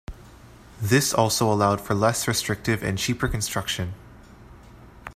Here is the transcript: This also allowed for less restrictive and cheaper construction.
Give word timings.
This 0.81 1.13
also 1.13 1.53
allowed 1.53 1.79
for 1.79 1.93
less 1.93 2.27
restrictive 2.27 2.81
and 2.81 2.97
cheaper 2.97 3.27
construction. 3.27 3.93